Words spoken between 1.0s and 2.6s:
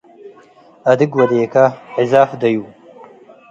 ወዴከ ዕዛፍ ደዩ።